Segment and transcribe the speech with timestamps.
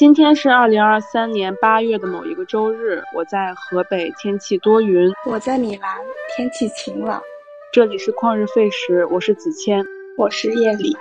[0.00, 5.98] 今天是二零二三年八月的某一个周日，我在河北，天气多云；我在米兰，
[6.34, 7.20] 天气晴朗。
[7.70, 9.84] 这里是旷日费时，我是子谦，
[10.16, 10.96] 我是叶里。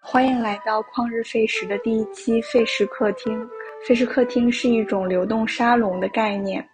[0.00, 3.44] 欢迎来到旷日费时的第一期费时客厅。
[3.88, 6.64] 费时客厅是一种流动沙龙的概念。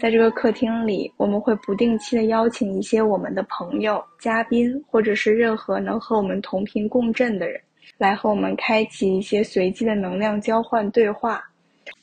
[0.00, 7.60] 在这个客厅里，我们会不定期的邀请一些我们的朋友、嘉宾，或者是任何能和我们同频共振的人，
[7.96, 11.42] 来和我们开启一些随机的能量交换对话。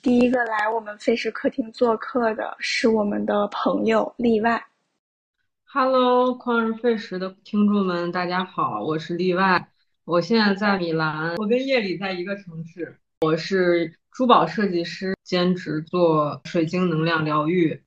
[0.02, 4.62] 第一个来我们费时客厅做客的是我们的朋友例外。
[5.64, 9.70] Hello，旷日费时的听众们，大家好，我是例外，
[10.04, 17.82] 我现在在米兰，我跟叶里在一个城市，我是珠宝设计师，兼职做水晶能量疗愈。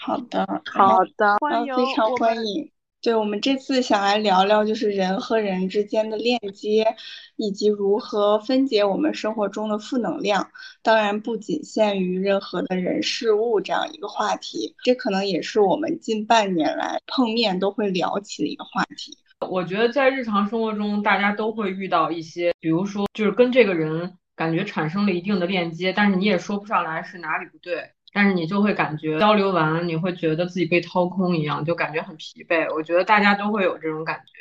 [0.00, 2.70] 好的，好的，欢迎，非常欢迎。
[3.00, 6.96] 对我们这次想来聊聊，就是人和人之间的链接，
[7.36, 10.50] 以及如何分解我们生活中的负能量。
[10.82, 19.16] 当然，不仅限于任何的人事物这样一个话题，这可能也是我们近半年来碰面都会聊起的一个话题。
[19.48, 27.92] 我觉得在日常生活中，大家都会遇到一些，比如说，就是跟这个人感觉产生了一定的链接，但是你也说不上来是哪里不对。
[28.12, 32.74] 但是你就会感觉交流完，你会觉得自己被掏空一样，就感觉很疲惫。
[32.74, 34.32] 我觉得大家都会有这种感觉，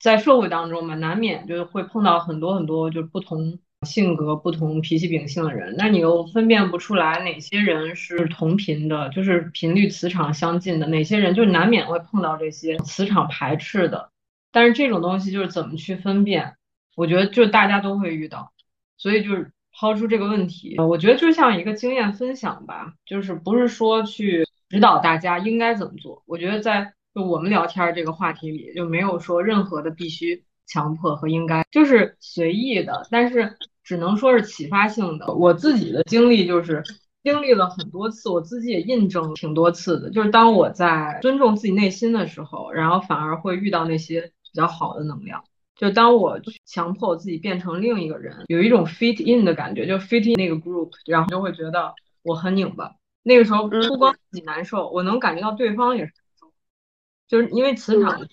[0.00, 14.10] 在社会当中嘛，难免就是会碰到很多很多就是不同性格、不同脾气秉性的人，那你又分辨不出来哪些人是同频的，就是频率磁场相近的，哪些人就难免会碰到这些磁场排斥的。
[14.50, 16.56] 但是这种东西就是怎么去分辨，
[16.96, 18.52] 我觉得就大家都会遇到，
[18.96, 19.52] 所以就是。
[19.74, 26.22] 抛出这个问题，我觉得就像一个经验分享吧，就是不是说去指导大家应该怎么做。
[26.26, 33.06] 我觉得在就我们聊天这个话题里，就没有说任何的必须、强迫和应该，就是随意的。
[33.10, 35.34] 但是只能说是启发性的。
[35.34, 36.82] 我自己的经历就是
[37.22, 40.10] 经历了很多次，我自己也印证挺多次的。
[40.10, 45.44] 就是当我在尊重自己内心的时候，然后反而会遇到那些比较好的能量。
[45.76, 52.94] 就当我强迫我自己变成另一个人，有一种 fit in 的感觉，就 fit in 那个 group，然后就会觉得我很拧巴。
[53.22, 56.12] 那个时候不光自己难受，我能感觉到对方也是，
[57.28, 58.28] 就是因为磁场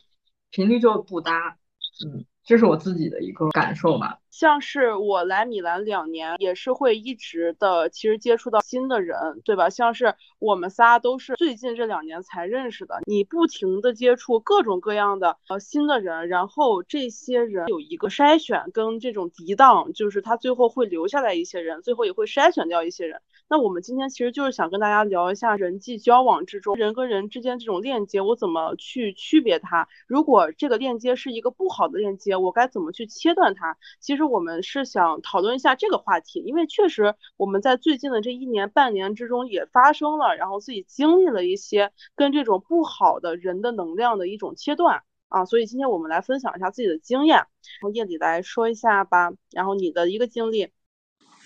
[0.49, 1.57] 频率就不搭，
[2.05, 2.25] 嗯。
[2.49, 9.69] 这是我自己的一个感受吧，像是我来米兰两年，也是会一直的，其实接触到新的人，对吧？
[9.69, 23.21] 像是我们仨都是最近这两年才认识的，你不停的接触各种各样的呃新的人，然后这些人有一个筛选跟这种涤荡，就是他最后会留下来一些人，最后也会筛选掉一些人。
[23.51, 29.87] 那我们今天其实就是想跟大家聊一下人际交往之中人跟人之间这种链接，我怎么去区别它？
[30.05, 33.75] 如果这个链接是一个不好的链接，我该怎么去切断它？
[33.99, 47.47] 其实我们是想讨论一下这个话题，因为确实我们在最近的这一年半年之中也发生了，然后自己经历了一些跟这种不好的人的能量的一种切断啊，所以今天我们来分享一下自己的经验，
[47.81, 50.69] 从叶里来说一下吧，然后你的一个经历。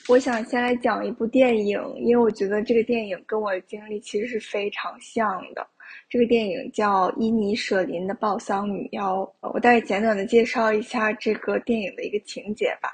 [0.10, 5.66] 我想先来讲一部电影，因为我觉得这个电影跟我的经历其实是非常像的。
[6.10, 9.20] 这个电影叫《伊尼舍林的报丧女妖》，
[9.54, 12.90] 我大概简短的介绍一下这个电影的一个情节吧。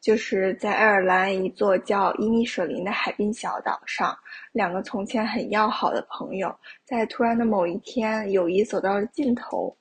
[0.00, 4.16] 就是在爱尔兰一座叫伊尼舍林的海滨小岛上，
[4.50, 6.52] 两个从前很要好的朋友，
[6.84, 9.74] 在突然的某一天，友谊走到了尽头。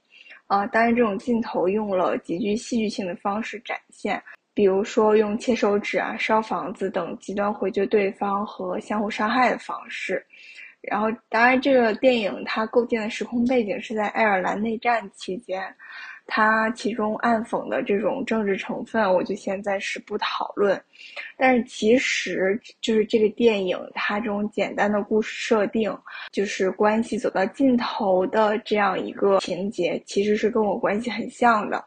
[0.45, 4.21] 啊，当然这种尽头用了极具戏剧性的方式展现。
[4.59, 10.21] 比如说用切手指啊、烧房子等极端回绝对方和相互伤害的方式，
[10.81, 15.63] 然后当然这个电影它构建的时空背景是在爱尔兰内战期间，
[16.27, 20.77] 它其中暗讽的这种政治成分，我就现在是不讨论。
[21.37, 25.97] 但是其实就是这个电影它这种简单的故事设定，
[26.33, 31.81] 就是关系走到尽头的这样一个情节，其实是跟我关系很像的。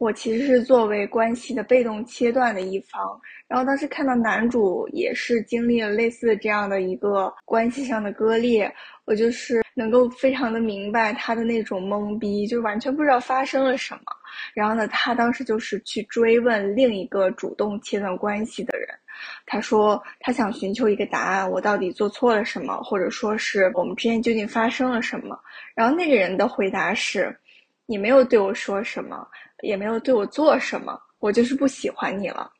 [0.00, 8.74] 我其实是作为关系的被动切断的一方，然后当时看到男主也是经历了类似这样的一个关系上的割裂，
[9.04, 14.00] 我就是能够非常的明白他的那种懵逼，就完全不知道发生了什么。
[14.54, 18.88] 然后呢，他当时就是去追问另一个主动切断关系的人，
[19.44, 25.38] 他说他想寻求一个答案，我到底做错了什么，或者说是我们之间究竟发生了什么？
[25.74, 27.38] 然后那个人的回答是，
[27.84, 29.28] 你没有对我说什么。
[29.62, 32.50] 也没有对我做什么，我就是不喜欢你了。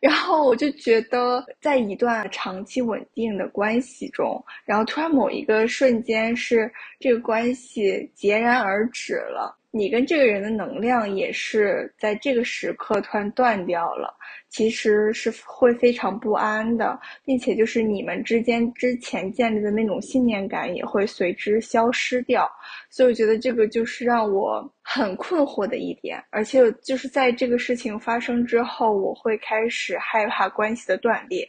[0.00, 14.12] 然后我就觉得，在一段长期稳定的关系中，然后突然某一个瞬间是这个关系截然而止了，你跟这个人的能量也是在这个时刻突然断掉了，
[14.48, 22.50] 其实是会非常不安的，并且就是你们之间之前建立的那种信念感也会随之消失掉。
[22.88, 31.48] 所以我觉得这个就是让我很困惑的一点，而且就是在这个事情发生之后，我会开始害怕关系的断裂。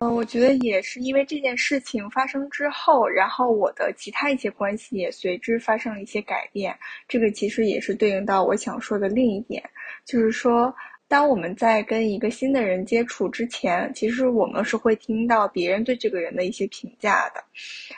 [0.00, 6.74] 嗯，我觉得也是因为这件事情发生之后，然后我的其他一些关系也随之发生了一些改变。
[7.06, 9.62] 这个其实也是对应到我想说的另一点，
[10.04, 10.74] 就是说。
[11.10, 17.42] 当我们在跟一个新的人接触之前，其实我们是会听到别人对这个人的一些评价的，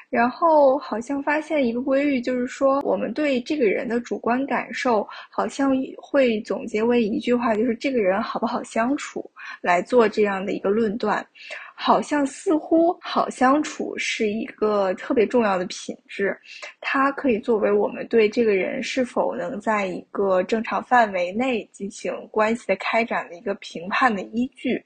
[0.08, 11.22] 然后好像发现一个规律，就是说我们对这个人的主观感受，好像会总结为一句话，就是这个人好不好相处，来做这样的一个论断。
[11.84, 16.38] 好像似乎好相处是一个特别重要的品质，
[16.81, 24.81] 它可以作为我们对这个人是否能在一个正常范围内进行关系的开展的一个评判的依据。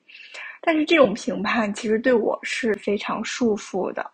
[0.67, 4.05] 但是这种评判其实对我是非常束缚的，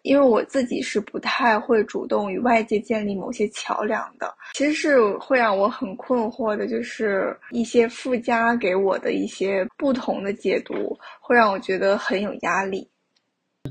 [0.00, 4.34] 因为我自己是不太会主动与外界建立某些桥梁的。
[4.54, 12.88] 其实是会让我很困惑的，就是一些附加给我的一些不同的解读，会让我觉得很有压力。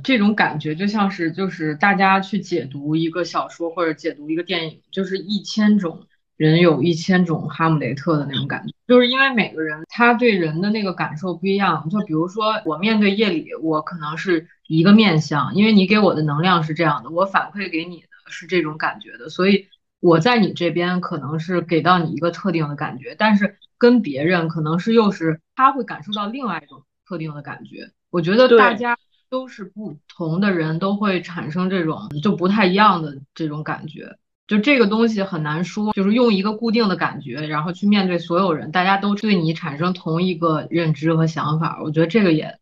[0.03, 6.05] 这种感觉就像是就是大家去解读一个小说或者解读一个电影，就是一千种。
[6.39, 11.89] 人有一千种哈姆雷特的那种感觉，就是因为每个人他对人的那个感受不一样。
[11.89, 19.68] 就比如说我面对夜里，我可能是一个面相，因为你给我的能量是这样的，我反馈给你的是这种感觉的，所以
[20.00, 27.92] 我在你这边可能是给到你一个特定的感觉，但是跟别人可能是又是他会感受到另外一种特定的感觉。
[28.12, 28.97] 我觉得大家
[29.30, 34.15] 都是不同的人，都会产生这种就不太一样的这种感觉。
[34.49, 42.57] 就这个东西很难说，就是用一个固定的感觉，然后去面对所有人，大家都对你产生同一个认知和想法，我觉得这个也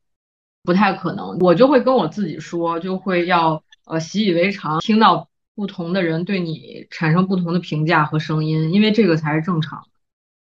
[0.63, 1.37] 不太可能。
[1.39, 9.83] 我就会跟我自己说，就会要呃习以为常，听到不同的人对你产生不同的评价和声音，因为这个才是正常。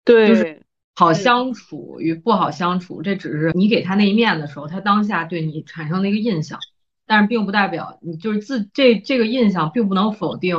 [0.04, 0.62] 对，就是
[0.96, 6.58] 好相处与不好相处，这只是你给他那一面的时候，他当下对你产生的一个印象，
[7.06, 10.56] 但是并不代表你就是自这这个印象并不能否定。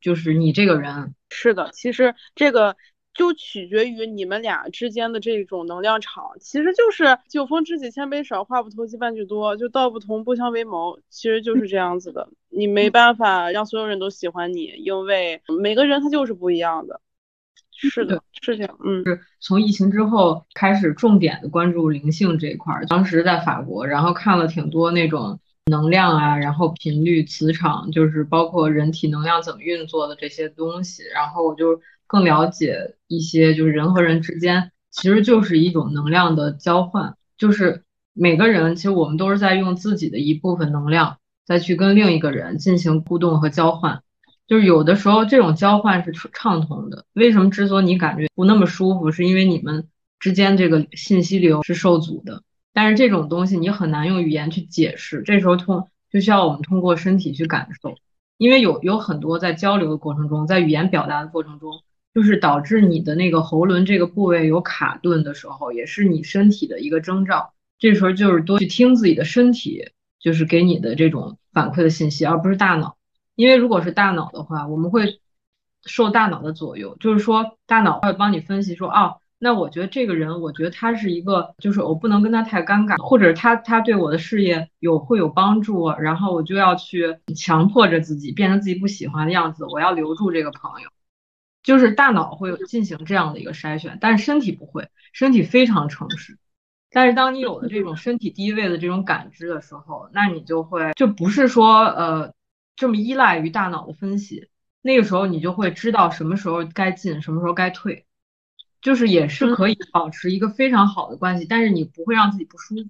[0.00, 2.76] 就是你这个人是的，其实这个
[3.14, 12.28] 就取决于你们俩之间的这种能量场，其实就是酒逢知己千杯少，话不投机半句多，就道不同不相为谋，其实就是这样子的。
[12.50, 17.00] 你没办法让所有人都喜欢你，因为每个人他就是不一样的。
[17.72, 18.78] 是的，是这样。
[18.84, 25.40] 嗯，是从疫情之后开始重点的关注灵性这一块儿，当时在法国，然后看了挺多那种。
[25.68, 37.82] 能量啊，然后频率、磁场，就是包括人体能量怎么运作的这些东西，然后我就更了解一些，就是人和人之间其实就是一种能量的交换，就是
[38.12, 44.04] 每个人其实我们都是在用自己的一部分能量再去跟另一个人进行互动和交换，
[44.46, 47.04] 就是有的时候这种交换是畅通的。
[47.12, 49.88] 为什么之所以你感觉不那么舒服，是因为你们
[50.20, 52.44] 之间这个信息流是受阻的。
[52.76, 57.94] 但是这种东西你很难用语言去解释，这时候通就需要我们通过身体去感受，
[58.36, 61.70] 因为有有很多在交流的过程中，在语言表达的过程中，
[62.12, 67.54] 就是导致你的那个喉轮这个部位有卡顿的时候，也是你身体的一个征兆。
[67.78, 72.98] 这时候就是多去听自己的身体，就是给你的这种反馈的信息，而不是大脑。
[73.36, 75.18] 因为如果是大脑的话，我们会
[75.86, 79.16] 受大脑的左右，就是说大脑会帮你分析说，哦。
[79.38, 90.88] 那我觉得这个人，我觉得他是一个，就是我不能跟他太尴尬，或者他他对我的事业有会有帮助，然后我就要去强迫着自己变成自己不喜欢的样子，我要留住这个朋友，
[91.62, 96.38] 就是大脑会有进行这样的一个筛选，但是身体不会，身体非常诚实。
[96.90, 102.32] 但是当你有了这种身体低位的这种感知的时候，那你就会就不是说呃
[102.74, 104.48] 这么依赖于大脑的分析，
[104.80, 108.06] 那个时候你就会知道什么时候该进，什么时候该退。
[108.86, 112.88] 就是也是可以保持一个非常好的关系，但是你不会让自己不舒服，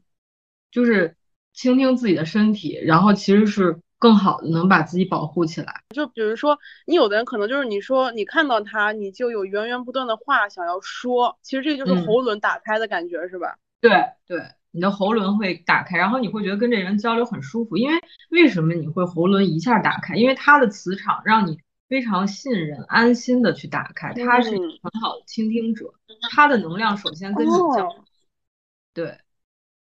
[0.71, 1.17] 就是
[1.55, 5.81] 倾听自己的身体，然后其实是更好的能把自己保护起来。
[5.95, 13.57] 就比如说，你有的人可能就是你说你看到他，你就有源源不断的话想要说，其实这就是喉轮打开的感觉，是吧？
[13.81, 17.95] 对对，你的喉轮会打开，然后你会觉得跟这人交流很舒服，因为
[18.29, 20.15] 为什么你会喉轮一下打开？
[20.17, 21.59] 因为他的磁场让你。
[21.89, 25.95] 非常信任、安心的去打开，他是很好的倾听者，
[26.31, 28.05] 他的能量首先跟你交，
[28.93, 29.19] 对，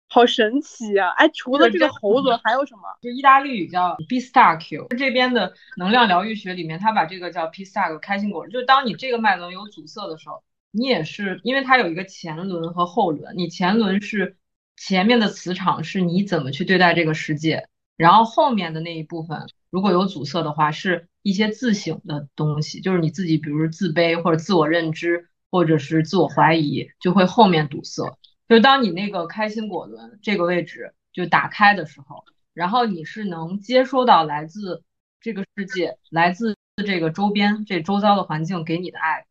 [0.09, 1.09] 好神奇呀！
[1.11, 2.81] 哎，除了这个喉轮还有什么？
[3.01, 8.47] 就意大利语叫 b s t a c u 这边的能量疗愈学里面，他把这个叫 p s t a c u 开心果。
[8.47, 14.37] 就是当你这个脉轮有阻塞的时候，你也是因为它有一个前轮和后轮，你前轮是
[14.75, 28.17] 前面的磁场，是你怎么去对待这个世界，然后后面的那一部分如果有阻塞的话，是一些自省的东西，就是你自己，比如自卑或者自我认知，或者是自我怀疑，就会后面堵塞。
[28.47, 34.81] 就当你那个开心果轮这个位置就打开的时候，然后你是能接收到来自
[35.19, 39.25] 这个世界、来自这个周边、这周遭的环境给你的爱，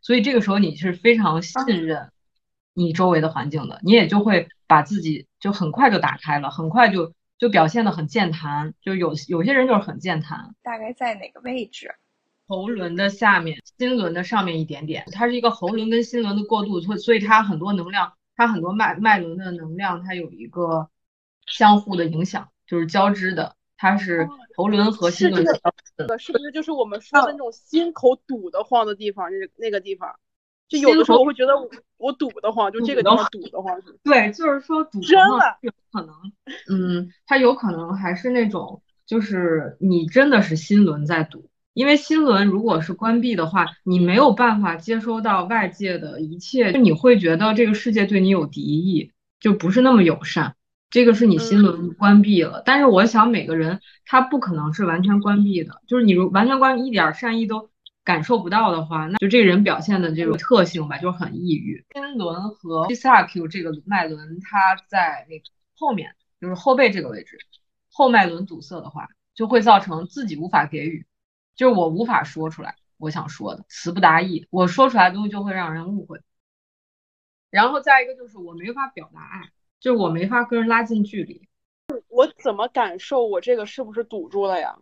[0.00, 2.12] 所以这个时候你是非常信任
[2.72, 10.54] 你周围的环境的，你也就会把自己就很快就打开了，很快就就表现的很健谈，就有有些人就是很健谈。
[10.62, 11.92] 大概在哪个位置？
[12.46, 18.12] 喉轮的下面，心轮的上面一点点，它是一个喉轮跟心轮的过渡，所所以它很多能量。
[18.36, 20.88] 它很多脉脉轮的能量，它有一个
[21.44, 23.56] 相互的影响，就是交织的。
[23.76, 25.52] 它是喉轮和心轮的，
[26.20, 29.28] 是不是就是我们说的那种心口堵得慌的地方？
[29.32, 30.14] 那那个地方，
[30.68, 31.52] 就有的时候我会觉得
[31.98, 33.80] 我堵得慌，就这个地方堵得慌。
[34.02, 36.14] 对，就是说堵真的有可能，
[36.70, 41.48] 嗯，他有可能还是那种，就是你真的是心轮在堵。
[41.74, 50.54] 因为心轮如果是关闭的话，你没有办法接收到外界的一切，就你会觉得这个世界对你有敌意，就不是那么友善。
[50.90, 52.62] 这个是你心轮关闭了。
[52.66, 57.70] 但是我想每个人他不可能是完全关闭的，就是你如完全关闭，一点善意都
[58.04, 61.84] 感受不到的话，那就这个人表现的这种特性吧，就是很抑郁。
[61.92, 65.44] 心轮和 p s a q 这个脉轮，它在那个
[65.76, 67.38] 后面，就是后背这个位置，
[67.90, 71.06] 后脉轮堵塞的话，就会造成自己无法给予。
[71.54, 76.20] 就是我无法说出来我想说的，词不达意，我说出来的东西就会让人误会。
[77.50, 81.46] 然后再一个就是我没法表达爱，就是我没法跟人拉近距离。
[82.08, 84.76] 我怎么感受我这个是不是堵住了呀？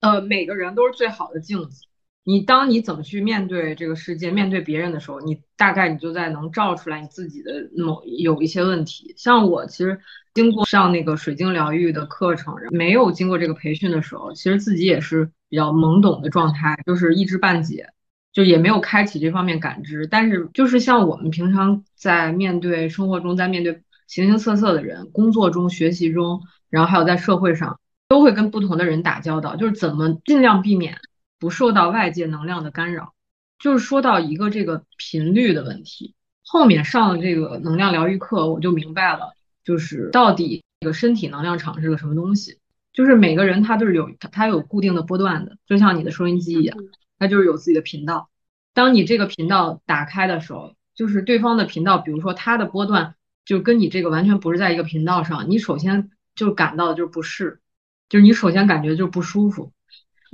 [0.00, 1.84] 呃，每个人都是最好的镜子。
[2.24, 9.12] 你当你怎么去面对这个世界，面对别人的时候，你大概你就在能照出来你自己的某有一些问题。
[9.16, 10.00] 像我其实
[10.32, 17.90] 经过上那个水晶疗愈的课程，没有经过这个培训的时候，其实自己也是比较懵懂的状态，就是一知半解，
[18.32, 20.06] 就也没有开启这方面感知。
[20.06, 26.40] 但是就是像我们平常在面对生活中，在面对形形色色的人，工作中、学习中，
[26.70, 27.78] 然后还有在社会上，
[28.08, 30.96] 都会跟不同的人打交道，就是怎么尽量避免。
[31.44, 33.12] 不受到外界能量的干扰，
[33.58, 36.14] 就是说到一个这个频率的问题。
[36.42, 42.60] 后面上了这个能量疗愈课，我就明白了，就是到底这个身体能量场是个什么东西。
[42.94, 46.78] 就是每个人他都是有他有固定的波段的，就像你的收音机一样，
[47.18, 48.30] 它就是有自己的频道。
[48.72, 57.60] 当你这个频道打开的时候，就是对方的频道，比如说他的波段就跟你这个完全不是在一个频道上，你首先就感到的就是不适，
[58.08, 59.73] 就是你首先感觉就不舒服。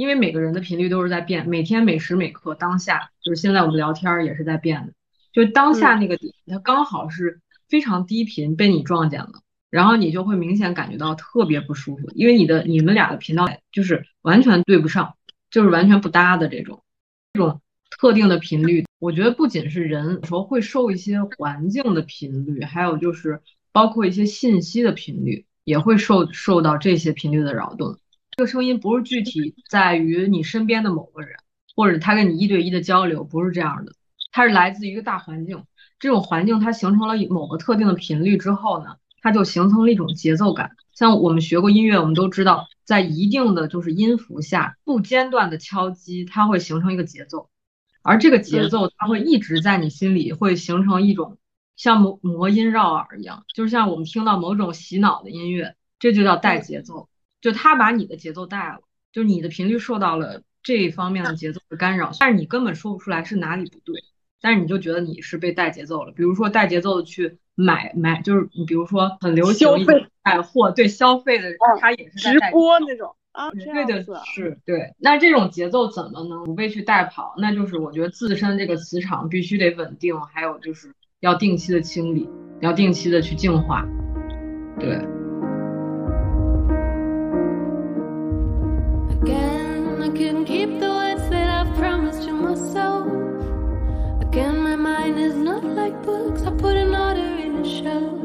[0.00, 4.94] 因为每个人的频率都是在变，每天每时每刻当下，就是现在我们聊天也是在变的，
[5.30, 15.16] 就当下那个点，它刚好是非常低频被你撞见了，然后你就会明显感觉到特别不舒服，因为你的你们俩的频道就是完全对不上，
[15.50, 16.82] 就是完全不搭的这种，
[17.34, 27.98] 这种特定的频率，我觉得不仅是人有时候会受一些环境的频率，还有就是包括一些信息的频率也会受受到这些频率的扰动。
[28.36, 31.36] 这个声音不是具体在于你身边的某个人，
[31.76, 33.92] 或者他跟你一对一的交流，不是这样的，
[34.32, 35.64] 它是来自于一个大环境。
[35.98, 40.70] 这种环境它形成了某个特定的频率之后呢，它就形成了一种节奏感。
[40.94, 47.50] 像我们学过音乐，我们都知道，在一定的就是音符下不间断的敲击，它会形成一个节奏，
[48.02, 51.36] 而这个节奏它会一直在你心里会形成一种
[51.76, 57.09] 像魔魔音绕耳一样，就是像我们听到某种洗脑的音乐，这就叫带节奏。
[57.40, 58.80] 就他把你的节奏带了，
[59.12, 64.02] 就是你的频率受到了这一方面的节奏的干扰，但是你根本说不出来是哪里不对，
[64.40, 66.12] 但是你就觉得你是被带节奏了。
[66.12, 69.68] 比如说带节奏的去买买，就是你比如说很流行
[70.22, 71.48] 带货，对消费的，
[71.80, 74.94] 他也是直播那种啊，对的是，对。
[74.98, 77.34] 那这种节奏怎么能不被去带跑？
[77.38, 82.28] 那就是我觉得自身这个磁场必须得稳定，还有就是要定期的清理，
[82.60, 83.86] 要定期的去净化，
[84.78, 85.19] 对。
[89.99, 93.07] I couldn't keep the words that I promised to myself.
[94.21, 98.21] Again, my mind is not like books, I put an order in a shelf.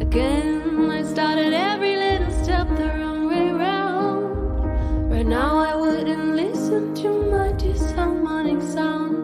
[0.00, 5.10] Again, I started every little step the wrong way round.
[5.10, 9.16] Right now, I wouldn't listen to my disharmonic sound.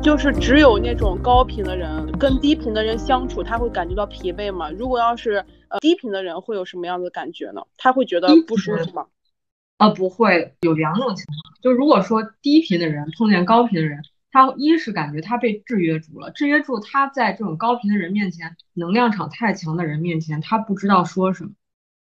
[0.00, 4.70] 就是只有那种高频的人跟低频的人相处，他会感觉到疲惫吗？
[4.70, 7.61] 如果要是 呃低频的人会有什么样的感觉呢？
[7.77, 9.07] 他会觉得不舒服吗？
[9.77, 21.51] 呃，不会，有两种情况，就如果说低频的人碰见高频的人，他一是感觉他被制约住了，制约住他在这种高频的人面前，能量场太强的人面前，他不知道说什么，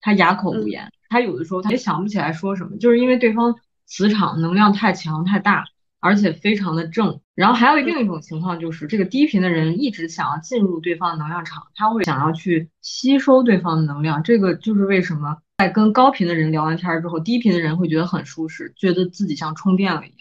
[0.01, 5.65] 他哑口无言，他有的时候他也想不起来说什么，就是因为对方磁场能量太强太大。
[5.99, 14.23] 而且非常的正，然后还有另一种情况就是，这个低频的人一直想要进入对方的能量场，他会想要去吸收对方的能量。
[14.23, 20.19] 这个就是为什么在跟高频的人聊完天之后，低频的人会觉得很舒适，觉得自己像充电了一样。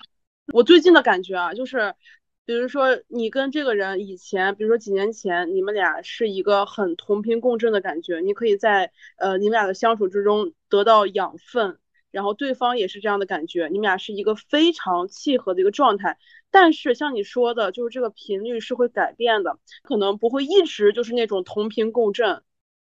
[0.53, 1.93] 我最近的感觉啊，就是，
[2.45, 11.79] 比如说你跟这个人以前，比如说几年前，你们俩是一个很同频共振的感觉，你可以在呃你们俩的相处之中得到养分。
[12.11, 16.17] 然后对方也是这样的感觉，你们俩是一个非常契合的一个状态。
[16.55, 22.43] 但是像你说的，就是这个频率是会改变的，可能不会一直就是那种同频共振。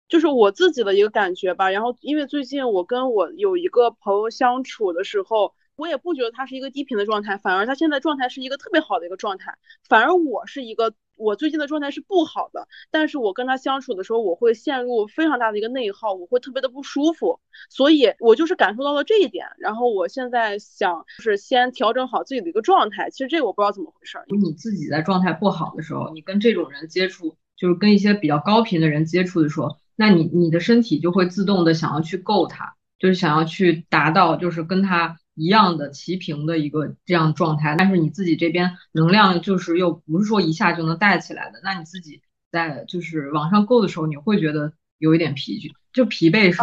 [0.09, 1.71] 就是我自己的一个感觉吧。
[1.71, 5.55] 然后因为最近我跟我有一个朋友相处的时候。
[5.77, 9.57] 我也不觉得他是一个低频的状态，反而他现在状态是一个特别好的一个状态。
[9.89, 12.67] 反而我是一个，我最近的状态是不好的。
[12.91, 17.39] 但是我跟他相处的时候，我会陷入非常大的一个内耗，我会特别的不舒服。
[17.69, 19.47] 所以我就是感受到了这一点。
[19.59, 23.11] 然后我现在想，就是先调整好自己的一个状态。
[23.11, 24.19] 其实这个我不知道怎么回事。
[24.29, 35.20] 你自己在状态不好的时候，你跟这种人接触，就是跟一些比较高频的人接触的时候，那你你的身体就会自动的想要去够他，就是想要去达到，就是跟他。
[35.35, 42.21] 一样的齐平的一个这样状态，但是你自己这边能量就是又不是说一下就能带起来的，那你自己
[42.51, 46.59] 在就是往上够的时候，你会觉得有一点疲倦，就疲惫是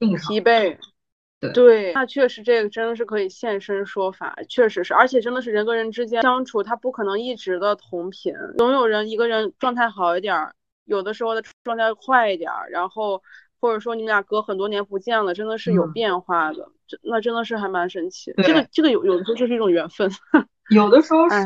[0.00, 0.32] 正常。
[0.32, 0.76] 疲惫，
[1.40, 10.34] 对对，那确实这个真的是可以现身说法，确实是，而且真的是人跟人之间相处，他不可能一直的同频，总有人一个人状态好一点，
[10.84, 13.22] 有的时候的状态坏一点，然后
[13.60, 16.70] 或者说你们俩隔很多年不见了，真的是有变化的。
[17.02, 20.10] 那真的是还蛮神奇，这个这个有有的时候就是一种缘分，
[20.70, 21.36] 有的时候是，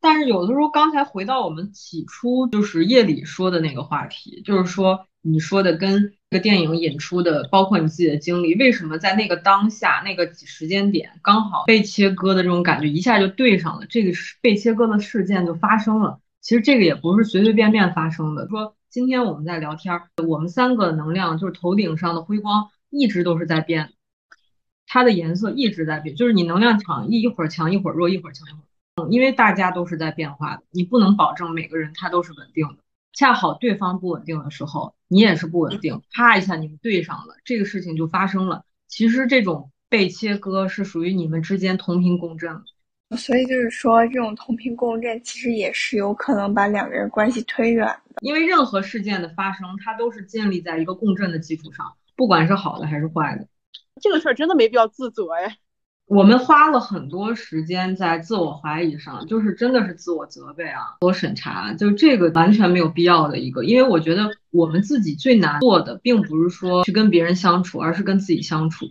[0.00, 16.20] 但是有的时候刚才回到我们起初就是夜里说的那个话题，就是说你说的跟这个电影引出的，包括你自己的经历，为什么在那个当下那个时间点刚好被切割的这种感觉一下就对上了，这个被切割的事件就发生了。
[16.40, 23.90] 其实这个也不是随随便便发生的，说今天我们在聊天，我们三个能量就是头顶上的辉光一直都是在变。
[24.92, 32.78] 它的颜色一直在变，就是你能量场一一会儿强一会儿弱，一会儿强一会儿，嗯，因为大家都是在变化的，你不能保证每个人他都是稳定的。
[33.12, 38.64] 恰好对方不稳定的时候，你也是不稳定， 啪一下你们对上了，这个事情就发生了。
[38.88, 42.60] 其实这种被切割是属于你们之间同频共振，
[43.16, 48.16] 所以就是说这种同频共振其实也是有可能把两个人关系推远的。
[48.22, 53.46] 因为任何事件的发生，它都是建立在一个共振的基础上，不管是好的还是坏的。
[54.00, 55.58] 这个事儿真的没必要自责哎，
[56.06, 68.86] 我们花了很多时间在自我怀疑上，就是真的是自我责备啊，自我审查，就这个完全没有必要的一个，因为我觉得我们自己最难做的，并不是说去跟别人相处，而是跟自己相处，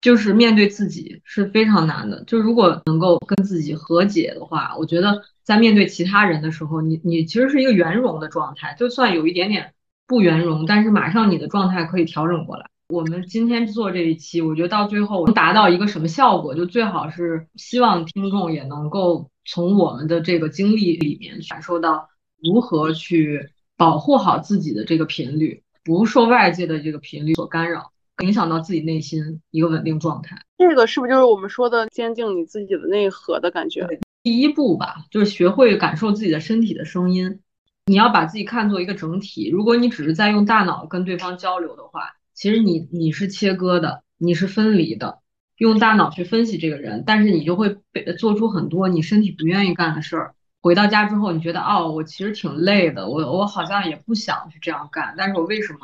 [0.00, 2.22] 就是面对自己是非常难的。
[2.24, 9.74] 就如果能够跟自己和解的话，我觉得在面对其他人的时候，你你其实是一个圆融的状态，就算有一点点
[10.06, 12.70] 不圆融，但是马上你的状态可以调整过来。
[12.88, 22.08] 我们今天做这一期，我觉得到最后能达到一个什么效果，就最好是希望听众也能够从我们的这个经历里面感受到
[22.40, 27.90] 如何去保护好自己的这个频率，不受外界的这个频率所干扰，
[28.22, 30.38] 影响到自己内心一个稳定状态。
[30.56, 33.84] 这个是不是就是我们说的坚定你自己的内核的感觉？
[34.22, 37.40] 第一步吧，就是学会感受自己的身体的声音。
[37.86, 42.12] 你要把自己看作一个整体，如果你只是在用大脑跟对方交流的话。
[42.36, 45.20] 其实你你是切割的，你是分离的，
[45.56, 50.34] 用大脑去分析这个人，但是你就会被做出很多你身体不愿意干的事儿。
[50.60, 55.78] 回到家之后，你觉得哦，我其实挺累的，我我好像也不想去这样干，但是我为什么？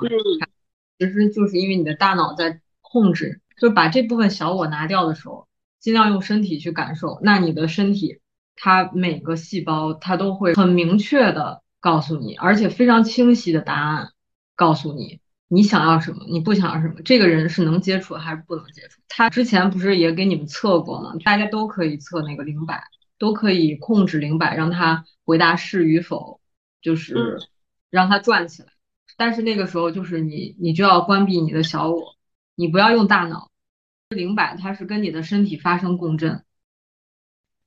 [0.98, 5.48] 其实就是因为你的大脑在控制，就把这部分小我拿掉的时候，
[5.80, 7.18] 尽量用身体去感受。
[7.22, 8.20] 那你的身体，
[8.56, 14.10] 它每个细胞它都会很明确的告诉你，而且非常清晰的答案
[14.54, 15.20] 告诉你。
[15.54, 16.24] 你想要什么？
[16.30, 17.02] 你不想要什么？
[17.04, 19.02] 这个人是能接触还是不能接触？
[19.06, 21.12] 他之前不是也给你们测过吗？
[21.26, 22.82] 大家都可以测那个零百，
[23.18, 26.40] 都可以控制零百，让他回答是与否，
[26.80, 27.38] 就是
[27.90, 28.70] 让他转起来。
[29.18, 32.16] 但是那个时候就是你，你就要关闭你的小我，
[32.54, 33.50] 你不要用大脑。
[34.08, 36.46] 零百它是跟你的身体发生共振，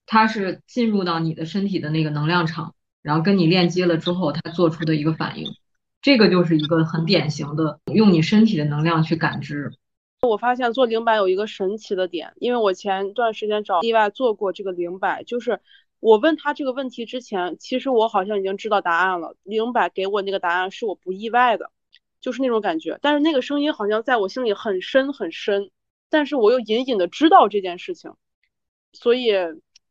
[0.08, 5.56] 它是进入到你的身体的那个能量场，然后跟你链接了之后，它做出的一个反应。
[6.06, 9.72] 这个就是一个很典型的用你身体的能量去感知。
[10.22, 15.60] 我发现做灵摆有一个神奇的点，因为我前段时间找意外做过这个灵摆，就是
[16.00, 19.36] 我问他这个问题之前，其实我好像已经知道答案了。
[19.42, 21.72] 灵摆给我那个答案是我不意外的，
[22.22, 23.00] 就是那种感觉。
[23.02, 25.72] 但是那个声音好像在我心里很深很深，
[26.12, 28.14] 但是我又隐隐的知道这件事情，
[28.94, 29.34] 所以。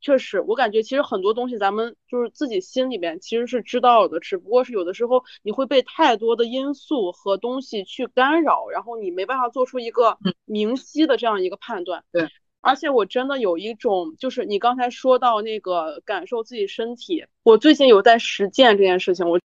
[0.05, 12.05] 确实，我感觉其实很多东西咱们就是自己心里面其实是知道的，只不过是有的时候你会被太多的因素和东西去干扰，然后你没办法做出一个明晰的这样一个判断。
[12.13, 12.29] 对，
[12.61, 19.41] 而且我真的有一种，就是你刚才说到那个感受自己身体，我最近有在实践这件事情，我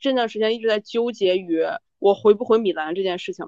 [0.00, 1.62] 这段时间一直在纠结于
[2.02, 3.46] 我回不回米兰这件事情。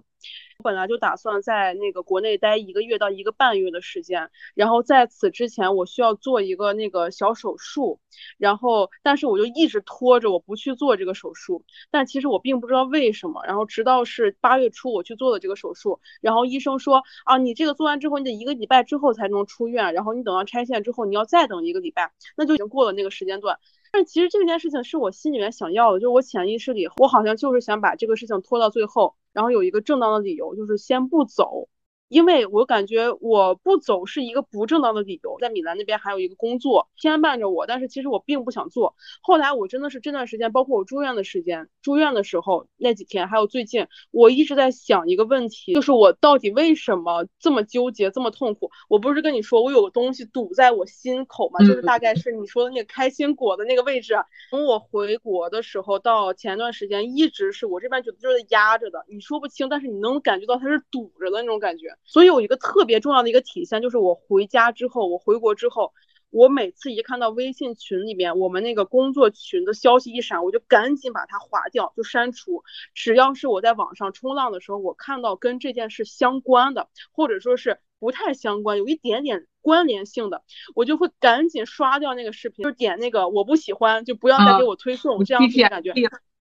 [0.59, 7.99] 我本来就打算在那个国内待一个月到一个半月的时间，然后在此之前我需要做一个那个小手术，
[8.39, 23.59] 然后但是我就一直拖着我不去做这个手术，但其实我并不知道为什么，然后直到是八月初我去做的这个手术，然后医生说啊你这个做完之后你得一个礼拜之后才能出院，然后你等到拆线之后你要再等一个礼拜，那就已经过了那个时间段。
[23.95, 31.69] 但其实这件事情是我心里面想要的，就是我潜意识里，我好像就是想把这个事情拖到最后，然后有一个正当的理由，就是先不走。
[32.15, 38.95] 因为我感觉我不走是一个不正当的理由，在米兰那边还有一个工作牵绊着我，但是其实我并不想做。
[39.21, 48.71] 后来我真的是这段时间，包括我住院的时间，住院的时候那几天，还有最近，我一直在想一个问题，就是我到底为什么这么纠结，这么痛苦？
[48.89, 51.59] 我不是跟你说我有个东西堵在我心口吗？
[51.67, 54.15] 就是大概是你说的那个开心果的那个位置。
[54.51, 61.89] 从我回国的时候到前段时间，一直是我这边觉得就是压着的，你说不清，但是你能感觉到它是堵着的那种感觉。
[62.05, 65.93] 所以有一个特别重要的一个体现，就是我回家之后，我回国之后，
[66.31, 72.63] 我每次一看到微信群里面我们那个工作群的消息一闪，我就赶紧把它划掉，就删除。
[72.95, 80.43] 只要是我在网上冲浪的时候，我看到跟这件事相关的，或者说是不太相关，有一点点关联性的，
[80.75, 85.93] 我就会赶紧刷掉那个视频，就点那个我不喜欢，就不要再给我推送这样子的感觉。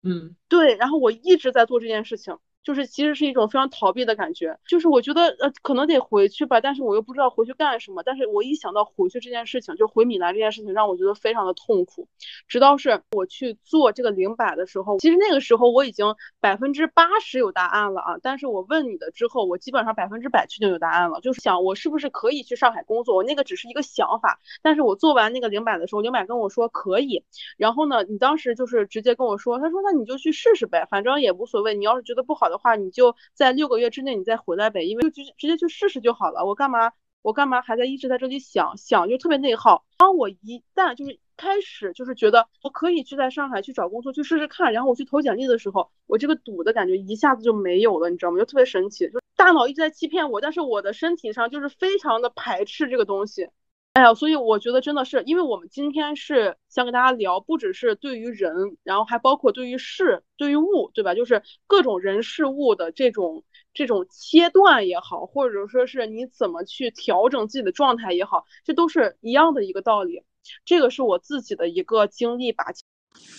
[0.03, 0.77] 嗯，对。
[0.77, 2.39] 然后我一直在做这件事情。
[2.63, 8.03] 就是其实是一种非常逃避的感觉，就是我觉得呃可能得回去吧，但是我又不知道回去干什么。
[8.03, 12.07] 但是我一想到回去这件事情，就回米兰这件事情，让我觉得非常的痛苦。
[12.49, 18.19] 直到是我去做这个零百的时候，其实那个时候我已经百分之八十有答案了啊。
[18.23, 23.17] 但是我问你的之后，我基本上百分之百确定有答案了，就是想我是不是可以去上海工作。
[23.17, 27.25] 我那个只是一个想法，但是我做完那个零百的时候，零百跟我说可以。
[27.57, 31.75] 然后呢，你当时就是直接跟我说，他说那你就去试试呗，反正也无所谓。
[31.75, 32.51] 你要是觉得不好。
[32.51, 36.45] 的话，你就在六个月之内你再回来呗，因为就直直接去试试就好了。
[36.45, 36.93] 我干嘛
[37.23, 39.85] 我干嘛还在一直在这里想想，就特别内耗。
[39.99, 48.39] 当我一旦就是开始就是觉得我可以去在上海去找工作去试试看，然后我去投简历的时候，我这个堵的感觉一下子就没有了，你知道吗？
[48.39, 53.49] 就特别神奇，就大脑一直在欺骗我，但是我的身体上就是非常的排斥这个东西。
[53.93, 61.13] 哎呀，所以我觉得真的是，因为我们今天是想跟大家聊，不只是对于人，然后还包括对于事、对于物，对吧？
[61.13, 63.43] 就是各种人事物的这种
[63.75, 70.23] 这种切断也好，或者说是你怎么去调整自己的状态也好，这都是一样的一个道理。
[70.65, 72.65] 这个是我自己的一个经历吧。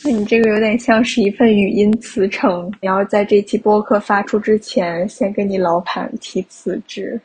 [0.04, 7.20] 那你这个有点像是一份语音辞呈，你要在这期播客发出之前，先跟你老板提辞职。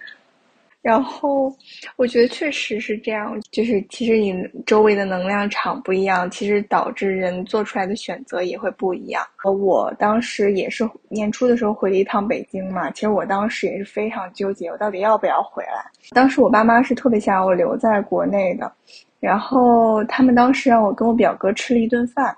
[0.86, 1.52] 然后
[1.96, 4.32] 我觉得确实是这样，就是其实你
[4.64, 9.20] 周围的能量场不一样，其实导致人做出来的选择也会不一样。
[9.42, 15.84] 我当时也是年初的时候回了一趟北京嘛，其实我当时也是非常纠结，我到底要不要回来。
[16.10, 18.70] 当时我爸妈是特别想让我留在国内的，
[19.18, 22.36] 然后他们当时让我跟我表哥吃了一顿饭，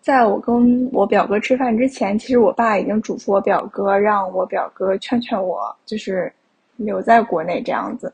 [0.00, 6.32] 在我跟我表哥吃饭之前，其实我爸已经嘱咐我表哥，让我表哥劝劝我，就是。
[6.84, 8.12] 留在国内这样子，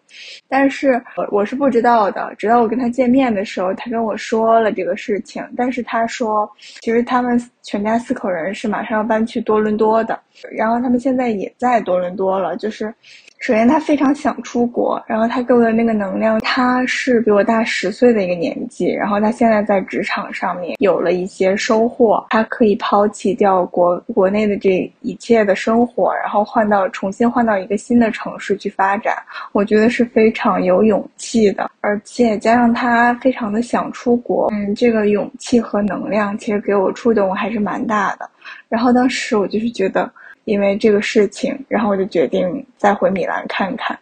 [0.49, 2.35] 但是我我是不知道的。
[2.37, 5.43] 直到我跟他见面的时候，他跟我说了这个事情。
[5.57, 6.51] 但是他说，
[6.81, 10.19] 其实他们全家四口人是马上要搬去多伦多的，
[10.51, 12.93] 然后他们现在也在多伦多了，就是。
[13.39, 29.15] 首先，他非常想出国，然后他给我的那个能量，他是比我大十岁的一个年纪，然后他现在在职场上面有了一些收获，他可以抛弃掉国国内的这一切的生活，然后换到重新换到一个新的城市去发展，
[29.53, 38.29] 我觉得是非常有勇气的，而且加上他非常的想出国，嗯，这个勇气和能量其实给我触动还是蛮大的，
[38.69, 40.11] 然后当时我就是觉得。
[40.47, 43.99] 因为这个事情，然后我就决定再回米兰看看。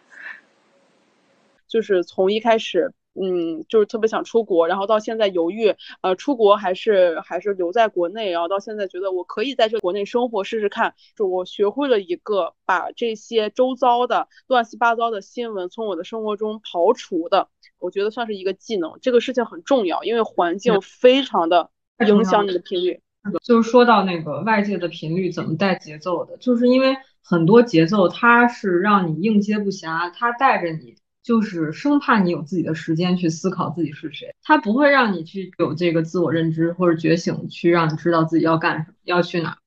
[1.67, 21.71] 就是从一开始嗯，就是特别想出国，然后到现在犹豫，呃，出国还是还是留在国内，然后到现在觉得我可以在这国内生活试试看，就我学会了一个把这些周遭的乱七八糟的新闻从我的生活中刨除的，我觉得算是一个技能，这个事情很重要，因为环境非常的
[22.05, 23.01] 影响你的频率。
[23.43, 30.95] 就是说到那个外界的频率怎么带节奏的，就是因为很多节奏它是让你应接不暇，它带着你。
[31.25, 39.57] 就是生怕你有自己的时间去思考自己是谁，它不会让你去有这个自我认知或者觉醒，去让你知道自己要干什么，要去哪，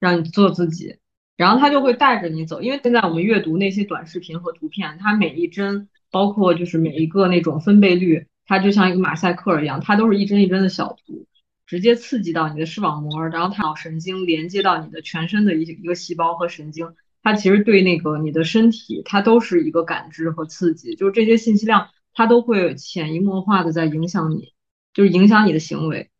[0.00, 0.96] 让你做自己，
[1.36, 2.62] 然后它就会带着你走。
[2.62, 11.26] 因为现在我们阅读那些短视频和图片，它每一帧，包括就是每一个那种分贝率，它就像一个马赛克一样，它都是一帧一帧的小图，
[11.66, 16.94] 直接刺激到你的视网膜，然后它脑神经连接到你的全身的一一个细胞和神经。
[17.22, 24.52] 它其实对那个你的身体，它都是一个感知和刺激，就是这些信息量，它都会潜移默化的在影响你，
[24.92, 26.10] 就是影响你的行为。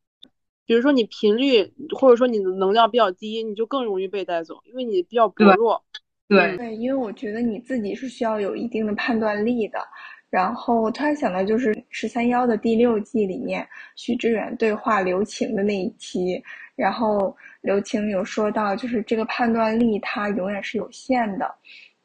[0.64, 5.84] 比如说你频率或者说你的能量比较低，你就更容易被带走，因为你比较薄弱。
[6.28, 9.78] 对对，因为我觉得你自己是需要有一定的判断力的。
[10.32, 16.42] 然后突然想到，就是十三幺的第六季里面，许知远对话刘晴的那一期，
[16.74, 21.54] 然后刘晴有说到，就是这个判断力它永远是有限的，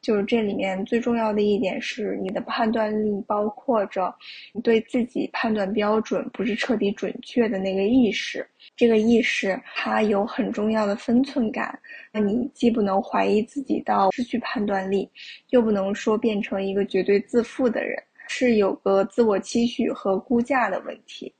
[0.02, 4.14] 就是这里面最重要的一点是，你的判断力包括着
[4.52, 11.80] 你对自己判断标准不是彻底准确的那个意识，这个意识它有很重要的分寸感，
[12.12, 15.10] 那你既不能怀疑自己到失去判断力，
[15.48, 17.96] 又不能说变成一个绝对自负的人。
[18.28, 21.34] 是有个自我期许和估价的问题，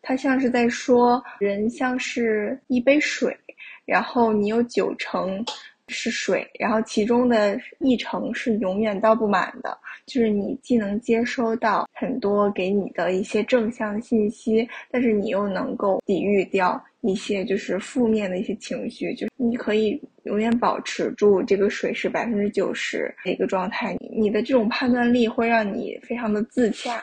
[0.00, 3.36] 他像是在说，人像是一杯水，
[3.84, 5.44] 然后你有九成
[5.88, 16.82] 是水，然后其中的一成是永远倒不满的，就是你既能接收到很多给你的一些正向信息，但是你又能够抵御掉。
[17.02, 27.00] 一些就是负面的一些情绪，就是你可以永远保持住这个水是百分之九十的一个状态，你你的这种判断力会让你非常的自洽，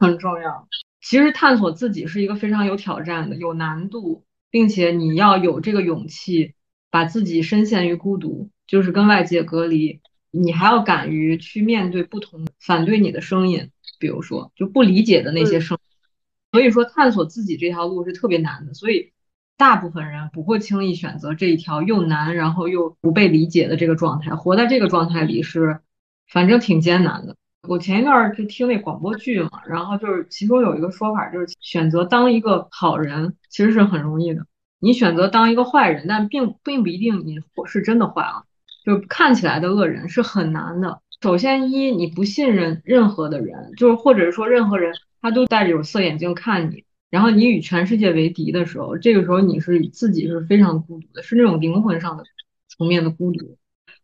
[0.00, 0.68] 很重要。
[1.00, 6.54] 其实探索自己是一个非常有挑战的、有难度，并且你要有这个勇气，
[6.98, 10.00] 把自己深陷于孤独，就是跟外界隔离。
[10.32, 15.78] 你还要敢于去面对不同反对你的声音，比如说就不理解的那些声。
[16.50, 19.12] 所以说，探索自己这条路是特别难的，所以
[19.56, 24.34] 大部分人不会轻易选择这一条又难，然后又不被理解的这个状态。
[24.34, 25.78] 活在这个状态里是，
[26.26, 27.36] 反正挺艰难的。
[27.68, 34.44] 我前一段就听那广播剧嘛，然后就是其中有一个说法，就是选择当一个好人其实是很容易的。
[34.80, 38.44] 你选择当一个坏人，但并并不一定你是真的坏啊，
[38.84, 41.00] 就是看起来的恶人是很难的。
[41.20, 44.94] 首先一，你不信任任何的人，就是或者是说任何人。
[45.20, 52.22] 他都戴着有色眼镜看你，然后你与全世界为敌的时候，这个时候你是自己是非常孤独的，是那种灵魂上的
[52.68, 53.58] 层面的孤独。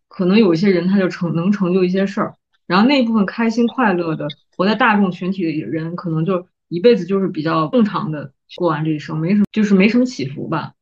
[0.09, 2.35] 可能有一些人他就成能成就一些事儿，
[2.67, 10.75] 然后那部分开心快乐的活在大众群体的人，可能就一辈子就是比较正常的过完这一生，没什么就是没什么起伏吧。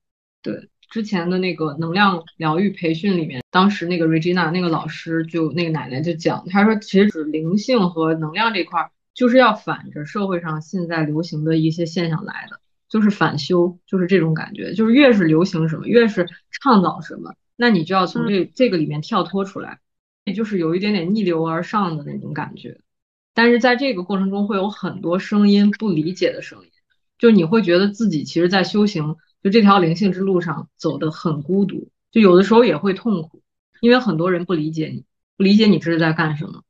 [0.43, 8.91] 对，之前的那个能量疗愈培训里面，当时那个 Regina 那个老师就那个奶奶就讲，她说其实指灵性和能量这块儿。
[9.15, 19.81] 就是要反着社会上现在流行的一些现象来的，就是反修，就是这种感觉，就是越是流行什么，越是倡导什么，那你就要从这这个里面跳脱出来，
[20.25, 22.81] 也就是有一点点逆流而上的那种感觉。
[23.35, 26.71] 但是在这个过程中，会有很多声音不理解的声音，
[27.19, 33.43] 就你会觉得自己其实，在修行就这条灵性之路上走得很孤独，就有的时候也会痛苦，
[33.81, 35.05] 因为很多人不理解你，
[35.37, 36.63] 不理解你这是在干什么。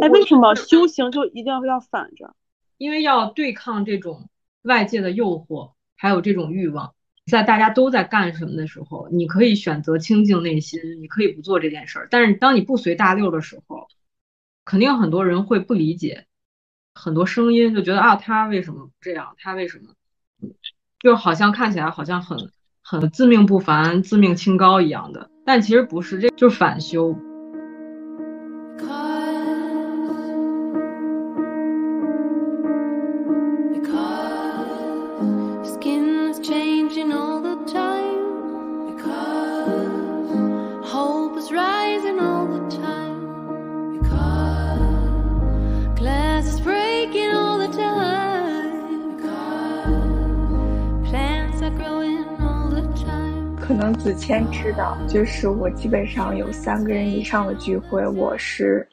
[0.00, 2.34] 哎，为什么修行就一定要要反着？
[2.76, 4.28] 因为要对抗这种
[4.62, 6.94] 外界的诱惑，还有这种欲望。
[7.26, 12.08] 在大家都在干什么的时候，你可以选择清净内心，你可以不做这件事儿。
[12.10, 13.88] 但是当你不随大流的时候，
[14.68, 16.26] 肯定很多人会不理解，
[16.94, 19.34] 很多声音就觉得啊，他为什么这样？
[19.38, 19.94] 他为什么？
[21.00, 22.52] 就好像看起来好像很
[22.82, 27.18] 很自命不凡、自命清高一样的，但其实不是，这就是反修。
[53.68, 58.88] 可能子谦知道，就是我基本上有三个人以上的聚会，我是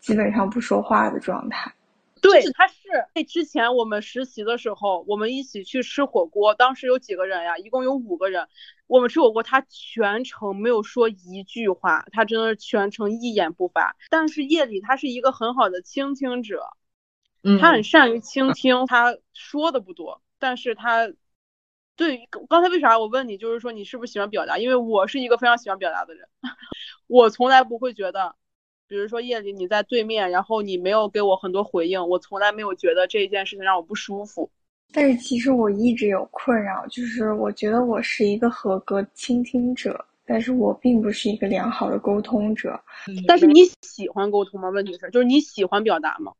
[0.00, 1.72] 基本上不说话的状态。
[2.20, 2.74] 对，他是。
[3.14, 7.56] 那之前我们实习的时候，我们一起去吃火锅，当时有几个人呀？
[7.56, 8.48] 一共有五个人。
[8.88, 13.94] 我们吃火锅，他全程没有说一句话，他真的是全程一言不发。
[14.10, 16.64] 但是夜里他是一个很好的倾听者，
[17.44, 21.08] 嗯，他很善于倾听，他说的不多，但是他
[21.96, 24.58] 对刚才为啥我问你，就是说你是不是喜欢表达？
[24.58, 26.28] 因为我是一个非常喜欢表达的人，
[27.08, 28.34] 我从来不会觉得。
[28.88, 34.48] 比如说夜里你在对面，然后你没有给我很多回应，我从来没有觉得这一件事情让我不舒服。
[34.92, 42.80] 但是其实我一直有困扰，就是我觉得我是一个合格倾听者，但是我并不是一个良好的沟通者。
[43.26, 44.70] 但是你喜欢沟通吗？
[44.70, 46.32] 问题是，就是你喜欢表达吗？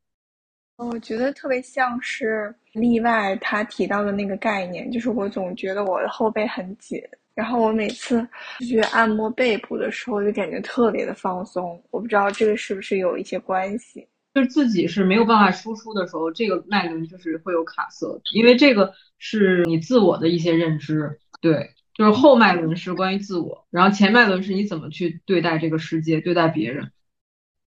[0.77, 7.01] 我觉得特别像是例外他提到的那个概念，就是我总觉得我的后背很紧。
[7.33, 8.27] 然后我每次
[8.59, 11.79] 去按摩背部的时候，就感觉特别的放松。
[11.91, 21.19] 我不知道这个是不是有一些关系，就是自己是没有办法输出的时候，这个脉轮就是会有卡色，因为这个是你自我的一些认知。
[21.39, 26.91] 对，就是后脉轮是关于自我，然后前脉轮是你怎么去对待这个世界、对待别人，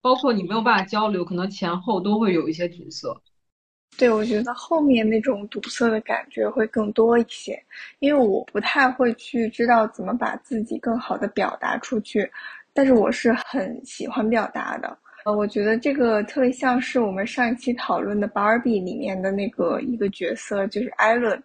[0.02, 3.08] 包括你没有办法交流，可能前后都会有一些堵塞。
[3.98, 7.60] 对，我觉得后面那种堵塞的感觉会更多一些，
[7.98, 12.30] 因为我不太会去知道怎么把自己更好的表达出去，
[12.72, 14.96] 但是我是很喜欢表达的。
[15.26, 21.42] 呃，我觉得这个特别像是我们上一期讨论的《Barbie》里面的那个一个角色，就是艾伦。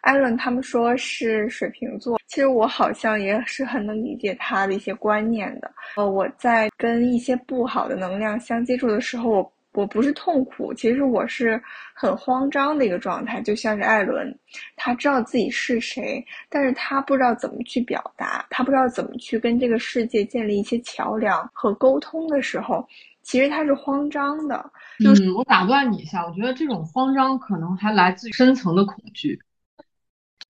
[0.00, 5.70] 艾伦他们说是水瓶座，其实我好像也是很能理解他的一些观念的。
[5.96, 9.52] 呃，我在跟一些不好的能量相接触的时候，我。
[9.74, 11.62] 我不是痛苦，其实我是
[11.94, 14.36] 很慌张的一个状态，就像是艾伦，
[14.74, 22.84] 他知道自己是谁，但是他不知道怎么去表达，他不知道怎么去跟这个世界建立一些桥梁和沟通的时候，
[23.22, 24.56] 其实他是慌张的。
[25.04, 29.38] 嗯，我打断你一下，我觉得这种慌张可能还来自于深层的恐惧，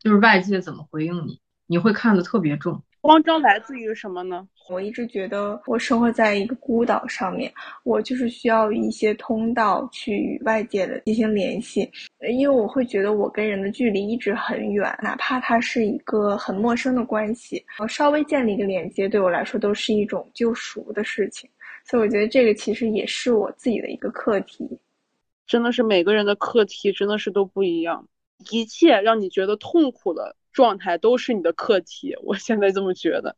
[0.01, 2.83] 就是外界怎么回应你，你会看得特别重。
[3.01, 4.47] 慌张来自于什么呢？
[4.69, 7.51] 我一直觉得我生活在一个孤岛上面，
[7.85, 11.89] 我就是需要一些通道去与外界的进行联系，
[12.29, 21.49] 因为我会觉得我跟人的距离一直很远，哪怕它是一个很陌生的关系，我稍微建立一个连接，对我来说都是一种救赎的事情。
[21.85, 24.69] 所以我觉得这个其实也是我自己的一个课题，
[25.47, 28.07] 真的是每个人的课题真的是都不一样，
[28.51, 30.37] 一切让你觉得痛苦的。
[30.51, 33.37] 状态都是你的课题，我现在这么觉得，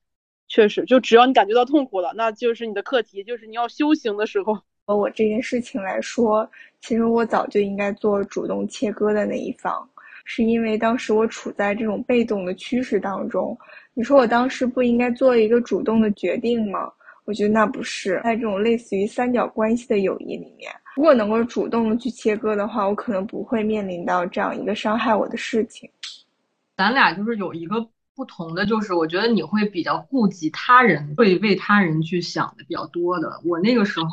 [0.48, 4.56] 确实，就只要你感觉到痛苦了，那就是你的课题，就是你要修行的时候。
[4.86, 6.48] 和我这件事情来说，
[6.80, 9.86] 其实我早就应该做主动切割的那一方，
[10.24, 13.54] 是因为当时我处在这种被动的趋势当中。
[13.92, 16.90] 你说我当时不应该做一个主动的决定吗？
[17.26, 25.88] 我觉得那不是，在这种类似于三角关系的友谊里面，如果能够主动的去切割的话，我可能不会面临到这样一个伤害我的事情。
[26.76, 33.40] 咱俩就是有一个不同的，就是我觉得你会比较顾及他人，会为他人去想的比较多的。
[33.46, 34.08] 我那个时候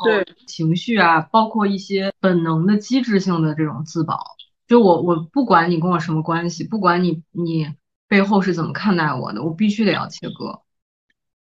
[0.46, 4.18] 情绪啊，包括一些本能的机制性的这种自保，
[4.66, 7.68] 就我我不管你跟我什么关系，不管你你
[8.08, 10.62] 背后是怎么看待我的，我必须得要切割。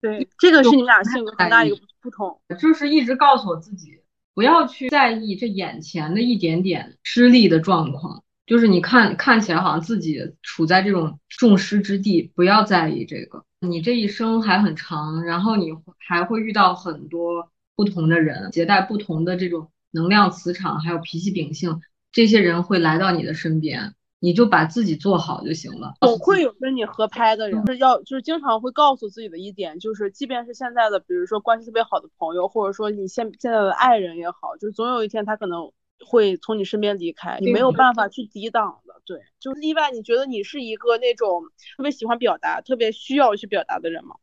[0.03, 3.99] 对，这个是你们俩性格很大一个不同，就是一直告诉我自己
[4.35, 8.25] 不要去在意这眼前的一点点失利的状况。
[8.45, 13.45] 就是你看看起来好像自己处在这种众矢之的，不要在意这个。
[13.61, 15.69] 你这一生还很长，然后你
[15.99, 25.95] 还会遇到很多不同的人，携带不同的这种能量磁场，还有脾气秉性，这些人会来到你的身边，你就把自己做好就行了。
[26.01, 35.71] 总会有跟你合拍的人，是要就是经常会告诉自己的一点，就是即便是现在的，比如说关系特别好的朋友，或者说你现现在的爱人也好，就是总有一天他可能。
[36.05, 39.01] 会从你身边离开，你没有办法去抵挡的。
[39.07, 39.93] 对，就是例外。
[39.93, 41.45] 你觉得你是一个那种
[41.77, 44.17] 特别喜欢表达、特别需要去表达的人吗？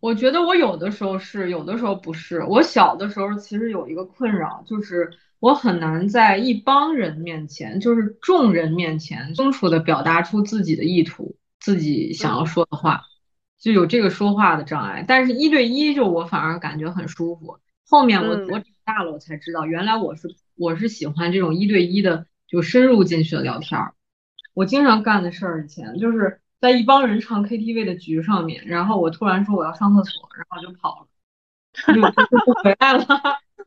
[0.00, 2.42] 我觉得我有的时候是，有的时候不是。
[2.42, 13.02] 我小的时候其实有一个困扰，就是我很难在一帮人面前，就是众人面前，清楚的表达出自己的意图、自己想要说的话，
[13.58, 15.04] 就有这个说话的障碍。
[15.06, 17.58] 但是一对一，就我反而感觉很舒服。
[17.88, 20.36] 后面我我长大了，我才知道，原来我是。
[20.58, 23.92] 我是喜欢这种一对一的，就深入进去的聊天儿。
[24.54, 31.08] 我经常干的事儿，以前就是在一帮人唱 KTV 的局上面，然后我突然说我要上厕所，然后就跑了，
[31.94, 32.00] 就
[32.38, 33.06] 不回来了。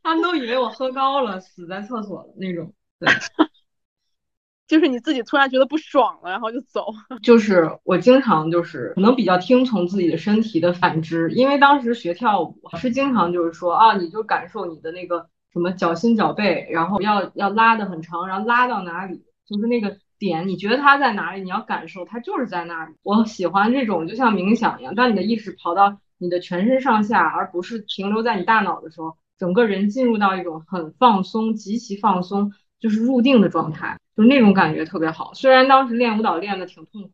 [0.03, 2.73] 他们都以为我喝高了，死在厕所了那种。
[2.99, 3.09] 对，
[4.67, 6.87] 就是你自己突然觉得不爽了，然后就走。
[7.23, 15.29] 就是我经常就是可能比较听从自己的身体的反知，因为当时学跳舞是经常就是说啊，你就感受你的那个。
[15.51, 22.93] 什么脚心脚背，然后要要拉的很长，然后拉到哪里，就是那个点，你觉得它在哪里，你要感受它就是在那里。
[23.01, 35.33] 我喜欢这种就像冥想一样，当你的意识跑到你的全身上下，而不是停留在你大脑的时候，整个人进入到一种很放松、极其放松，就是入定的状态，就是那种感觉特别好。
[35.33, 37.11] 虽然当时练舞蹈练的挺痛苦，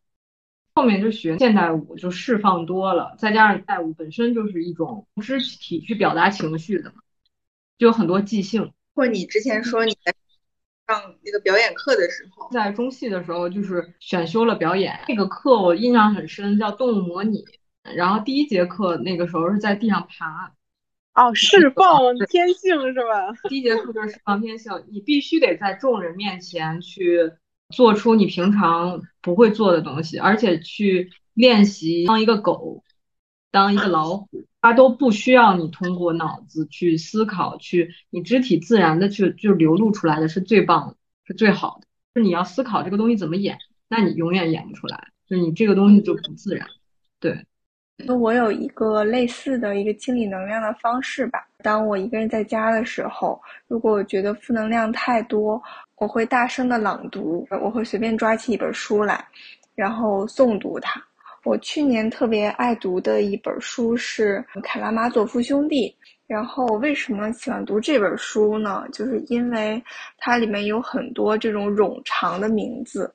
[0.74, 6.96] 后面就学现代舞就释放多了，再加上现代舞本身就是一种肢体去表达情绪的嘛，
[7.78, 8.74] 就有很多即兴。
[8.96, 10.14] 或你之前说你在
[10.88, 17.46] 上那个表演课的时候，在中戏的时候就是选修了表演，那个课我印象很深，叫动物模拟。
[17.96, 20.55] 然后第一节课那个时候是在地上爬，
[21.16, 23.32] 哦，释放 天性是吧？
[23.50, 27.32] 第一节课就是释放天性，你必须得在众人面前去
[27.70, 32.84] 做出你平常不会做的东西，而且去练习当一个狗，
[33.50, 41.88] 当一个老虎，它都不需要你通过脑子去思考，去你肢体自然的去就流露出来的是最棒的，是最好的。
[42.14, 43.58] 就你要思考这个东西怎么演，
[43.88, 46.68] 那你永远演不出来，就你这个东西就不自然，
[47.22, 47.46] 对。
[47.98, 51.48] 那我有一个类似的一个清理能量的方式吧。
[51.64, 55.62] 当我一个人在家的时候，如果我觉得负能量太多，
[55.96, 59.26] 我会大声的朗读，我会随便抓起一本书来，
[59.76, 61.02] 然后诵读它。
[61.44, 65.90] 我去年特别爱读的一本书是《卡拉马佐夫兄弟》。
[66.28, 68.84] 然后为什么喜欢读这本书呢？
[68.92, 69.80] 就是因为
[70.18, 73.14] 它里面有很多这种冗长的名字。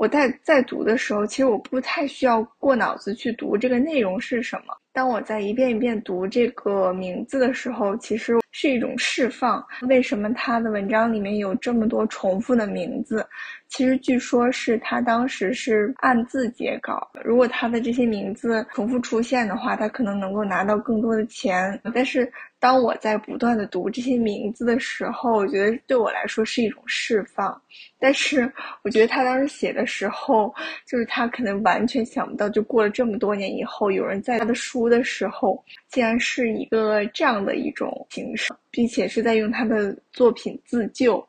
[0.00, 4.74] 我在在读的时候，其实我不太需要过脑子去读这个内容是什么。
[4.92, 9.64] 当我在一遍一遍读这个名字的时候，其实是一种释放。
[9.82, 13.24] 为什么他的文章里面有这么多重复的名字？
[13.68, 21.80] 其实据说是他当时是按字截稿，如果他的这些名字重复出现的话，他可能能够拿到更多的钱。
[21.94, 22.30] 但是。
[22.62, 27.58] 当我在不断的读这些名字的时候，我觉得对我来说是一种释放。
[27.98, 30.54] 但是我觉得他当时写的时候，
[30.86, 41.26] 就是他可能完全想不到，就过了这么多年以后，有人在他的书的时候，竟然是一个这样的一种形式，并且是在用他的作品自救。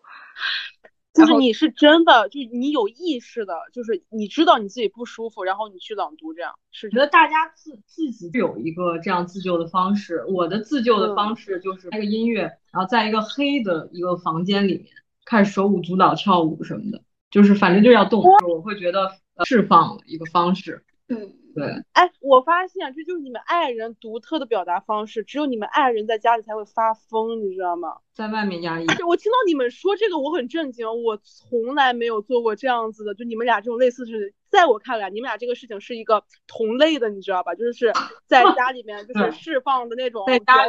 [1.13, 10.23] 就是你是真的，就你有意识的，就是你知道你自己不舒服，然后你去朗读，这样是觉得大家自自己有一个这样自救的方式。
[10.29, 14.85] 我的自救的方式就是开个音乐，然后在一个黑的一个房间里面
[15.25, 19.11] 看手舞足蹈跳舞什么的，就是反正就要动，我会觉得
[19.43, 20.81] 释放一个方式。
[21.09, 21.33] 嗯。
[21.55, 27.97] 对，哎，我发现这就是你们爱人独特的表达方式，只有你们爱人在家里才会发疯，你知道吗？
[28.13, 28.85] 在外面压抑。
[29.07, 37.55] 我听到你们说这个，我很震惊，我从来没有做过这样子的，就你们俩这种类似是，在我看来，你们俩这个事情是一个同类的，你知道吧？
[37.55, 37.91] 就是
[38.27, 40.25] 在家里面就是释放的那种，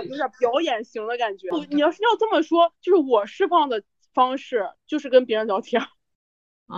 [0.08, 1.48] 有点表演型的感觉。
[1.70, 3.82] 你要是要这么说，就是我释放的
[4.14, 5.82] 方式就是跟别人聊天。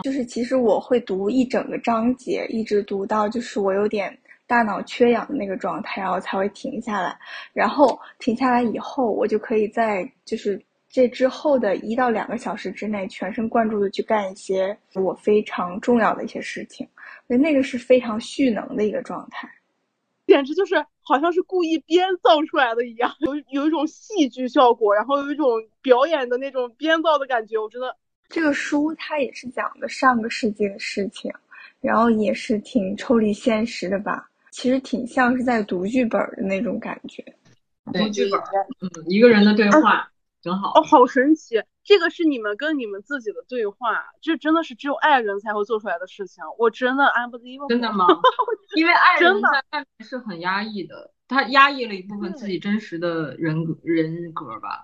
[0.03, 7.17] 就是其实我会读一整个章节，一直读到就是我有点大脑缺氧的那个状态，然后才会停下来。
[7.53, 16.85] 然后停下来以后，我就可以在就是这之后的一到两个小时之内，全神贯注的去干一些我非常重要的一些事情。
[17.29, 19.49] 所以那个是非常蓄能的一个状态，
[20.27, 25.47] 简直就是好像是故意编造出来的一样，有有一种戏剧效果，然后有一种
[25.81, 27.97] 表演的那种编造的感觉，我真的。
[28.29, 31.33] 这个书它也是讲的上个世纪的事情，
[31.81, 34.29] 然后也是挺抽离现实的吧。
[34.51, 37.25] 其实挺像是在读剧本的那种感觉。
[37.93, 38.41] 读剧本，
[38.81, 40.09] 嗯，一个人的对话，
[40.43, 40.73] 挺好。
[40.79, 41.63] 哦，好神奇！
[41.83, 46.43] 这个是你们跟你们自己的对话，这真的是只有爱人才会做出来的事情。
[46.59, 47.69] 我真的 I'm believable。
[47.69, 48.07] 真的吗？
[48.77, 54.83] 因为爱人在外面是很压抑的，他压抑了一部分自己真实的人格人格吧。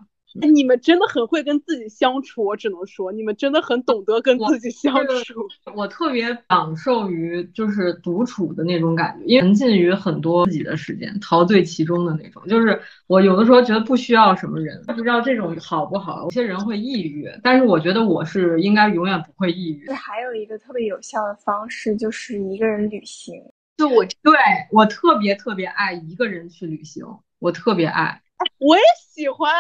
[0.53, 5.49] 你们真的很会跟自己相处，我只能说，你们真的很懂得跟自己相处。
[5.74, 12.43] 我特别享受于就是独处的那种感觉，因为沉浸于很多自己的时间，陶醉其中的那种。
[12.47, 16.22] 就是我有的时候觉得不需要什么人，不知道这种好不好。
[16.24, 19.91] 有些人会抑郁，但是我觉得我是应该永远不会抑郁。
[19.91, 23.35] 还有一个特别有效的方式就是一个人旅行。
[23.76, 24.35] 就我对
[24.70, 27.05] 我特别特别爱一个人去旅行，
[27.39, 28.20] 我特别爱。
[28.59, 29.53] 我也喜欢，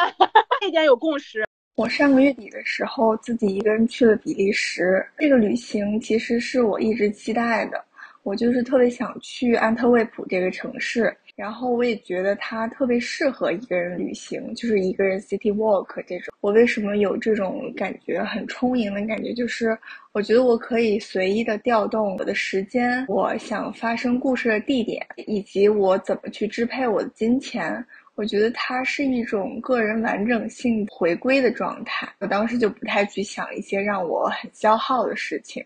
[0.60, 1.44] 这点有共识。
[1.76, 7.82] 我上个月底的时候自己一个人去了比利时，这个旅行其实是我一直期待的。
[8.22, 16.34] 我就是特别想去安特卫普这个城市，然后我也觉得它特别适合一个人旅行，就是一个人 city walk 这种。
[16.42, 19.32] 我为什么有这种感觉很充盈的感觉？
[19.32, 19.76] 就是
[20.12, 27.82] 我觉得我可以随意的调动我的时间，我想发生故事的地点，以及我怎么去支配我的金钱。
[28.14, 32.12] 我觉得它是一种个人完整性回归的状态。
[32.18, 35.64] 我当时就不太去想一些让我很消耗的事情。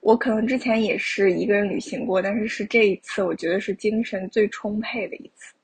[0.00, 5.54] 我可能之前也是一个人旅行过，但是是这一次，我觉得是精神最充沛的一次。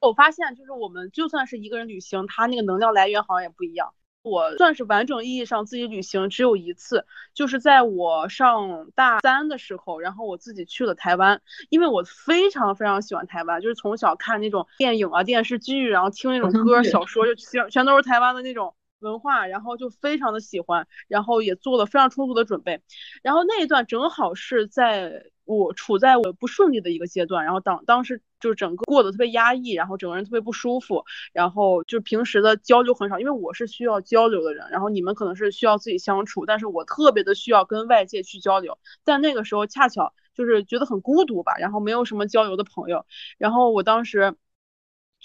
[0.00, 3.92] 我发现，就是我们就算是一个人旅行，它那个能量来源好像也不一样。
[4.30, 18.74] 我算是完整意义上自己旅行只有一次，就是在我上大三的时候，然后我自己去了台湾，因为我非常非常喜欢台湾，就是从小看那种电影啊、电视剧，然后听那种歌、小说，就全全都是台湾的那种。
[19.00, 22.80] 文化，然后就非常的喜欢，然后也做了非常充足的准备，
[23.22, 43.06] 然后那一段正好是在我处在我不顺利的一个阶段，然后当当时就整个过得特别压抑，然后整个人特别不舒服，然后就平时的交流很少，因为我是需要交流的人，然后你们可能是需要自己相处，但是我特别的需要跟外界去交流，但那个时候恰巧就是觉得很孤独吧，然后没有什么交流的朋友，
[43.38, 44.36] 然后我当时。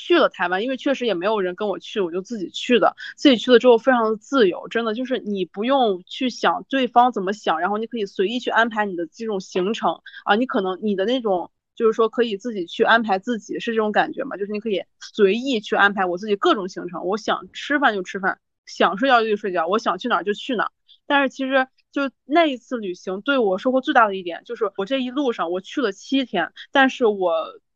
[0.04, 2.96] 去了台湾，因为确实也没有人跟我去，我就自己去的。
[3.16, 10.34] 自己去了之后，非常的自由，真的就是你不用去想对方怎么想，然后你可以随意去安排你的这种行程啊。
[10.36, 14.38] 你可能你的那种就是说可以自己去安排自己，是这种感觉吗？
[14.38, 14.84] 就是你可以
[15.14, 20.72] 随意去安排我自己各种行程，我想吃饭就吃饭，想睡觉就睡觉，我想去哪儿就去哪儿。
[21.06, 27.32] 但是其实就那一次旅行对我收获最大的一点，就是我这一路上我去了七天，但是我。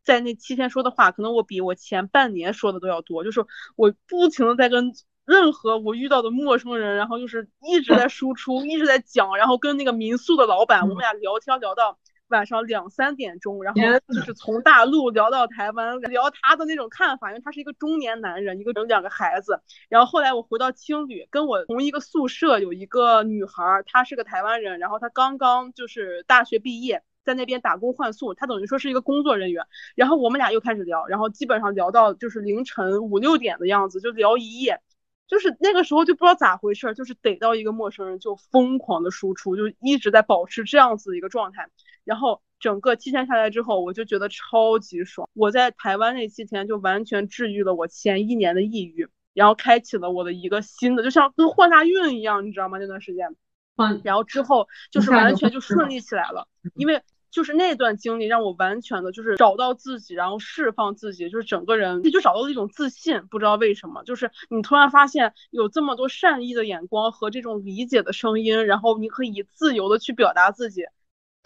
[0.06, 3.24] 在那七天说的话，可能我比我前半年说的都要多。
[3.24, 3.46] 就是
[3.76, 4.94] 我不停的在跟
[5.26, 11.98] 任何我遇到的陌生人，然后就是一直在输出，一直在讲，然后跟那个民宿的老板，我们俩聊天聊到
[12.28, 13.82] 晚上两三点钟，然后
[14.14, 19.60] 就是从大陆聊到台湾，聊他的那种看法，因为他是一个中年男人，一个有两个孩子。
[19.90, 27.02] 然后后来我回到青旅，跟我同一个宿舍有一个女孩，她是个台湾人，然后她刚刚就是大学毕业。
[27.26, 29.66] 在那边打工换宿，他等于说是一个工作人员。
[29.96, 34.80] 然后我们俩又开始聊，然后基本上聊到就是凌晨五六点的样子，就聊一夜。
[35.28, 41.68] 就是那个时候就不知道咋回事，就是逮到一个陌生人就疯狂的输出，就一直在保持这样子的一个状态。
[42.04, 45.28] 然后整个七天下来之后，我就觉得超级爽。
[45.34, 52.78] 我在台湾那七天就完全治愈了我前一年的抑郁，然后开启了我的一个新的，就像跟换大运一样，你知道吗？
[52.78, 53.36] 那段时间，
[53.78, 57.02] 嗯，然后之后就是完全就顺利起来了，因为。
[57.36, 63.28] 就是那段经历让我完全的，就是找到自己，然后释放自己，就是整个人就找到了一种自信。
[63.28, 70.86] 不知道为什么，就是你突然发现有这么多善意的眼光和这种理解的声音，然后你可以自由的去表达自己。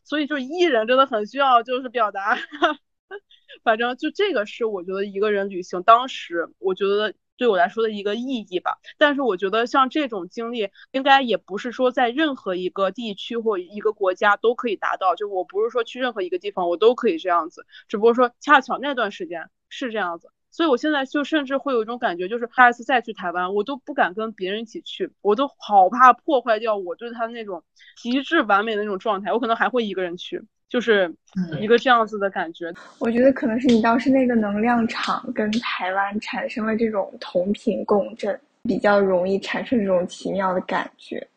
[0.03, 2.37] 所以，就是艺人真的很需要就是表达。
[3.63, 7.15] 反正就这个是我觉得一个人旅行，当时我觉得。
[7.39, 15.15] 对我来说的一个意义吧，但是我觉得像这种经历，应该也不是说在任何一个地区或一个国家都可以达到。
[15.15, 27.63] 就我不是说去任何一个地方我都可以这样子，只不过说恰巧那段时间是这样子，所以我现在就甚至会有一种感觉，就是下一次再去台湾，我都不敢跟别人一起去，我都好怕破坏掉我对他那种
[27.95, 30.43] 极致完美的那种状态，我可能还会一个人去。
[30.69, 31.11] 就是
[31.59, 41.27] 一个这样子的感觉，我觉得可能是你当时那个能量场跟台湾产生了这种同频共振，比较容易产生这种奇妙的感觉。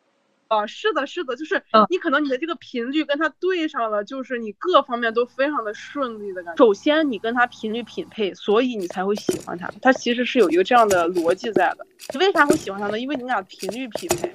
[0.49, 6.63] 啊，是的，是的，就是你可能你的这个频率跟他对上了，就是你各方面都非常的顺利的感觉。
[6.63, 9.67] 首先你跟他频率匹配，所以你才会喜欢他。
[9.81, 11.87] 他其实是有一个这样的逻辑在的。
[12.19, 13.01] 为啥会喜欢他呢？
[13.01, 14.31] 因为你俩频率匹配。